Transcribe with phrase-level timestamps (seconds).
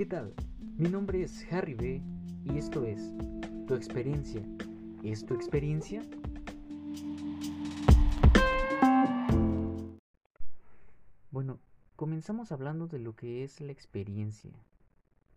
[0.00, 0.32] ¿Qué tal?
[0.78, 2.00] Mi nombre es Harry B
[2.46, 3.12] y esto es
[3.66, 4.42] Tu experiencia.
[5.04, 6.00] ¿Es tu experiencia?
[11.30, 11.60] Bueno,
[11.96, 14.50] comenzamos hablando de lo que es la experiencia.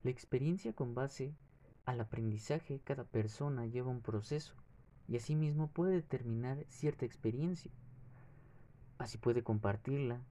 [0.01, 1.35] La experiencia con base
[1.83, 4.53] al aprendizaje, cada persona lleva un proceso
[5.09, 7.71] y asimismo puede determinar cierta experiencia.
[8.97, 10.21] Así puede compartirla,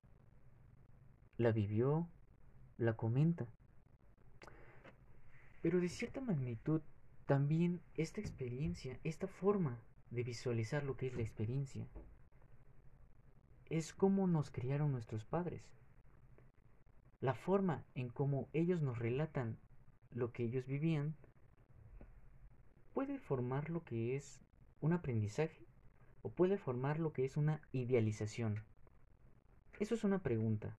[1.36, 2.08] la vivió,
[2.78, 3.46] la comenta.
[5.62, 6.82] Pero de cierta magnitud,
[7.26, 9.80] también esta experiencia, esta forma
[10.10, 11.86] de visualizar lo que es la experiencia,
[13.70, 15.72] es como nos criaron nuestros padres.
[17.20, 19.56] La forma en cómo ellos nos relatan
[20.10, 21.14] lo que ellos vivían
[22.92, 24.40] puede formar lo que es
[24.80, 25.64] un aprendizaje
[26.22, 28.64] o puede formar lo que es una idealización.
[29.78, 30.76] Eso es una pregunta.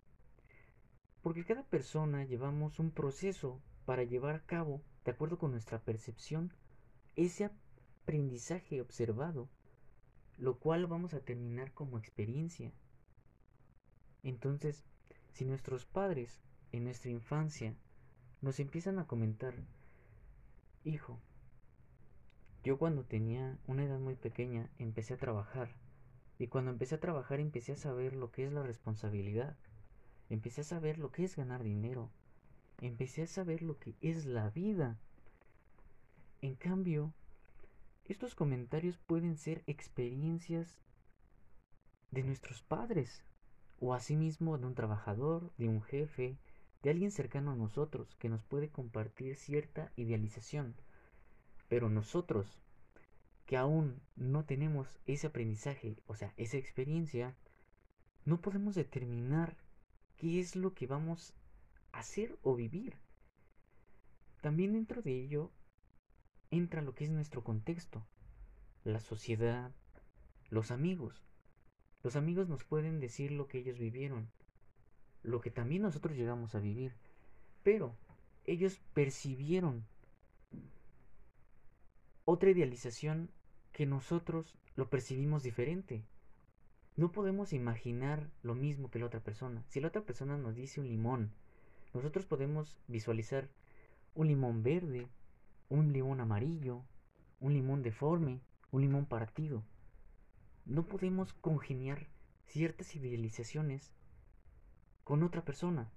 [1.21, 6.53] Porque cada persona llevamos un proceso para llevar a cabo, de acuerdo con nuestra percepción,
[7.15, 7.49] ese
[8.03, 9.49] aprendizaje observado,
[10.37, 12.71] lo cual vamos a terminar como experiencia.
[14.23, 14.83] Entonces,
[15.31, 16.39] si nuestros padres
[16.71, 17.75] en nuestra infancia
[18.41, 19.53] nos empiezan a comentar,
[20.83, 21.19] hijo,
[22.63, 25.69] yo cuando tenía una edad muy pequeña empecé a trabajar
[26.39, 29.57] y cuando empecé a trabajar empecé a saber lo que es la responsabilidad,
[30.29, 32.09] empecé a saber lo que es ganar dinero,
[32.85, 34.97] empecé a saber lo que es la vida.
[36.41, 37.13] En cambio,
[38.05, 40.79] estos comentarios pueden ser experiencias
[42.11, 43.23] de nuestros padres
[43.79, 46.37] o asimismo de un trabajador, de un jefe,
[46.81, 50.75] de alguien cercano a nosotros que nos puede compartir cierta idealización
[51.73, 52.59] pero nosotros,
[53.47, 57.35] que aún no tenemos ese aprendizaje, o sea, esa experiencia,
[58.25, 59.57] no podemos determinar
[60.17, 61.33] qué es lo que vamos
[61.93, 62.97] hacer o vivir.
[64.41, 65.51] También dentro de ello
[66.51, 68.05] entra lo que es nuestro contexto,
[68.83, 69.71] la sociedad,
[70.49, 71.23] los amigos.
[72.03, 74.29] Los amigos nos pueden decir lo que ellos vivieron,
[75.21, 76.93] lo que también nosotros llegamos a vivir,
[77.63, 77.95] pero
[78.43, 79.85] ellos percibieron
[82.25, 83.29] otra idealización
[83.71, 86.03] que nosotros lo percibimos diferente.
[86.95, 89.63] No podemos imaginar lo mismo que la otra persona.
[89.69, 91.33] Si la otra persona nos dice un limón,
[91.93, 93.49] nosotros podemos visualizar
[94.15, 95.07] un limón verde,
[95.69, 96.83] un limón amarillo,
[97.39, 99.63] un limón deforme, un limón partido.
[100.65, 102.07] No podemos congeniar
[102.45, 103.91] ciertas idealizaciones
[105.03, 105.91] con otra persona.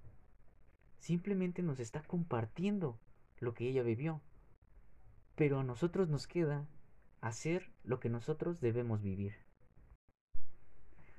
[0.99, 2.99] Simplemente nos está compartiendo
[3.39, 4.21] lo que ella vivió
[5.37, 6.67] pero a nosotros nos queda
[7.21, 9.35] hacer lo que nosotros debemos vivir.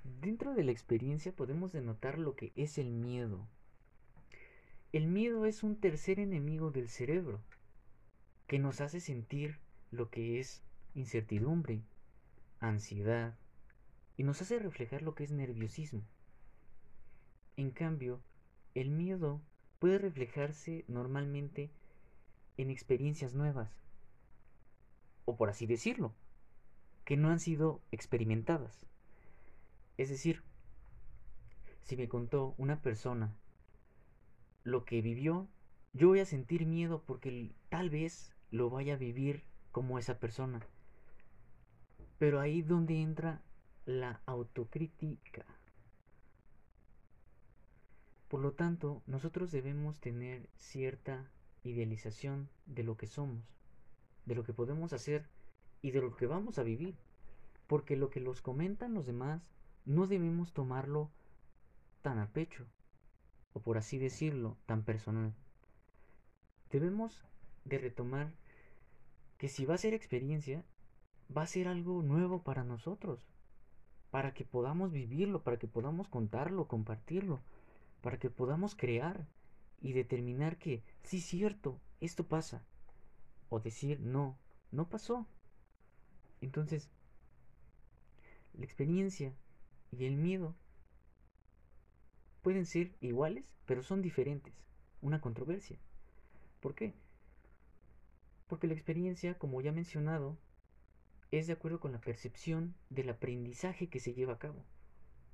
[0.02, 3.46] Dentro de la experiencia podemos denotar lo que es el miedo.
[4.91, 7.43] El miedo es un tercer enemigo del cerebro
[8.47, 9.59] que nos hace sentir
[9.91, 10.62] lo que es
[10.94, 11.82] incertidumbre,
[12.59, 13.37] ansiedad
[14.16, 16.03] y nos hace reflejar lo que es nerviosismo.
[17.59, 18.22] En cambio,
[18.75, 19.43] el miedo
[19.78, 21.70] puede reflejarse normalmente
[22.56, 23.70] en experiencias nuevas,
[25.26, 26.15] o por así decirlo,
[27.05, 28.87] que no han sido experimentadas.
[29.99, 30.43] Es decir,
[31.82, 33.37] si me contó una persona
[34.70, 35.48] lo que vivió,
[35.92, 39.42] yo voy a sentir miedo porque tal vez lo vaya a vivir
[39.72, 40.60] como esa persona.
[42.18, 43.42] Pero ahí donde entra
[43.86, 45.44] la autocrítica.
[48.28, 51.30] Por lo tanto, nosotros debemos tener cierta
[51.64, 53.58] idealización de lo que somos
[54.28, 55.26] de lo que podemos hacer
[55.80, 56.94] y de lo que vamos a vivir.
[57.66, 59.50] Porque lo que los comentan los demás
[59.84, 61.10] no debemos tomarlo
[62.02, 62.66] tan a pecho,
[63.53, 65.34] o por así decirlo, tan personal.
[66.70, 67.25] Debemos
[67.64, 68.32] de retomar
[69.38, 70.64] que si va a ser experiencia,
[71.34, 73.26] va a ser algo nuevo para nosotros,
[74.11, 77.40] para que podamos vivirlo, para que podamos contarlo, compartirlo,
[78.00, 79.26] para que podamos crear
[79.81, 82.64] y determinar que, sí, cierto, esto pasa,
[83.49, 84.38] o decir no,
[84.70, 85.26] no pasó.
[86.40, 86.90] Entonces,
[88.55, 89.34] la experiencia
[89.93, 90.55] y el miedo
[92.48, 94.54] pueden ser iguales, pero son diferentes.
[95.02, 95.78] Una controversia.
[96.62, 96.94] ¿Por qué?
[98.46, 100.38] Porque la experiencia, como ya mencionado,
[101.30, 104.64] es de acuerdo con la percepción del aprendizaje que se lleva a cabo.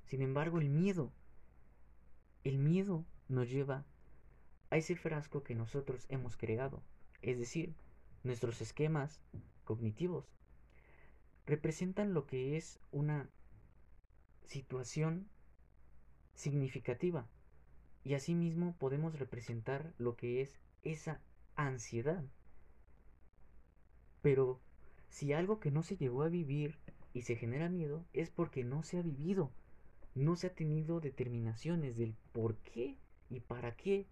[0.07, 1.13] Sin embargo, el miedo,
[2.43, 3.85] el miedo nos lleva
[4.69, 6.83] a ese frasco que nosotros hemos creado.
[7.21, 7.75] Es decir,
[8.25, 9.21] Nuestros esquemas
[9.63, 10.25] cognitivos
[11.45, 13.29] representan lo que es una
[14.47, 15.29] situación
[16.35, 17.27] significativa
[18.03, 21.19] y asimismo podemos representar lo que es esa
[21.55, 22.23] ansiedad.
[24.21, 24.59] Pero
[25.09, 26.77] si algo que no se llegó a vivir
[27.13, 29.51] y se genera miedo es porque no se ha vivido,
[30.13, 32.97] no se ha tenido determinaciones del por qué
[33.29, 34.05] y para qué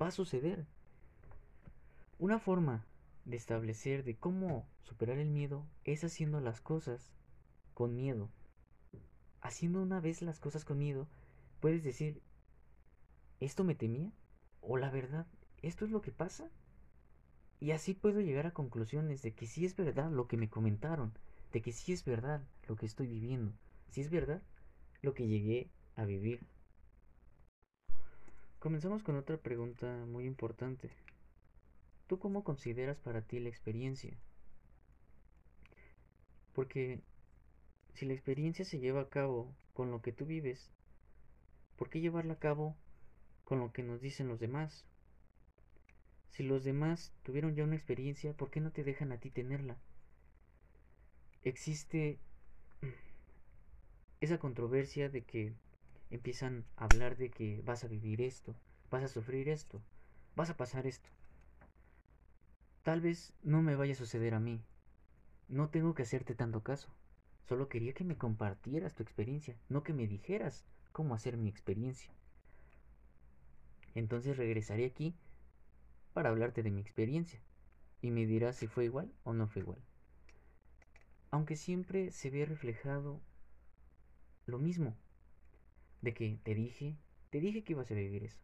[0.00, 0.66] va a suceder.
[2.18, 2.86] Una forma
[3.26, 7.12] de establecer de cómo superar el miedo es haciendo las cosas
[7.74, 8.30] con miedo.
[9.42, 11.06] Haciendo una vez las cosas con miedo,
[11.60, 12.22] puedes decir,
[13.40, 14.12] ¿esto me temía?
[14.60, 15.26] ¿O la verdad,
[15.62, 16.50] esto es lo que pasa?
[17.60, 21.12] Y así puedo llegar a conclusiones de que sí es verdad lo que me comentaron,
[21.52, 23.52] de que sí es verdad lo que estoy viviendo,
[23.90, 24.42] si es verdad
[25.02, 26.46] lo que llegué a vivir.
[28.58, 30.90] Comenzamos con otra pregunta muy importante.
[32.06, 34.16] ¿Tú cómo consideras para ti la experiencia?
[36.52, 37.00] Porque
[37.94, 40.70] si la experiencia se lleva a cabo con lo que tú vives,
[41.76, 42.76] ¿por qué llevarla a cabo
[43.44, 44.84] con lo que nos dicen los demás?
[46.30, 49.78] Si los demás tuvieron ya una experiencia, ¿por qué no te dejan a ti tenerla?
[51.42, 52.18] Existe
[54.20, 55.54] esa controversia de que
[56.10, 58.54] empiezan a hablar de que vas a vivir esto,
[58.90, 59.80] vas a sufrir esto,
[60.34, 61.08] vas a pasar esto.
[62.82, 64.62] Tal vez no me vaya a suceder a mí.
[65.48, 66.88] No tengo que hacerte tanto caso.
[67.48, 70.64] Solo quería que me compartieras tu experiencia, no que me dijeras
[70.96, 72.10] cómo hacer mi experiencia.
[73.94, 75.14] Entonces regresaré aquí
[76.14, 77.38] para hablarte de mi experiencia
[78.00, 79.78] y me dirás si fue igual o no fue igual.
[81.30, 83.20] Aunque siempre se ve reflejado
[84.46, 84.96] lo mismo,
[86.00, 86.96] de que te dije,
[87.28, 88.40] te dije que ibas a vivir eso,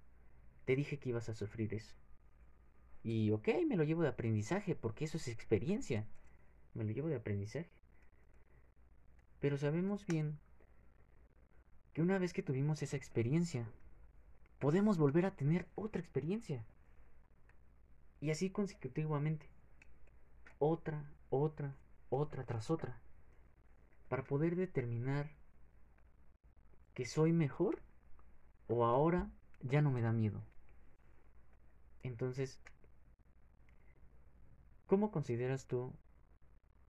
[0.66, 1.94] te dije que ibas a sufrir eso.
[3.02, 6.06] Y ok, me lo llevo de aprendizaje, porque eso es experiencia,
[6.75, 7.70] me lo llevo de aprendizaje.
[9.40, 10.38] Pero sabemos bien
[11.93, 13.67] que una vez que tuvimos esa experiencia,
[14.59, 16.65] podemos volver a tener otra experiencia.
[18.21, 19.49] Y así consecutivamente.
[20.59, 21.75] Otra, otra,
[22.09, 23.00] otra tras otra.
[24.09, 25.31] Para poder determinar
[26.94, 27.83] que soy mejor
[28.69, 29.31] o ahora
[29.61, 30.43] ya no me da miedo.
[32.03, 32.61] Entonces,
[34.87, 35.93] ¿cómo consideras tú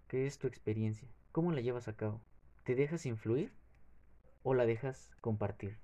[0.08, 1.08] que es tu experiencia?
[1.32, 2.22] ¿Cómo la llevas a cabo?
[2.64, 3.52] ¿Te dejas influir
[4.44, 5.83] o la dejas compartir?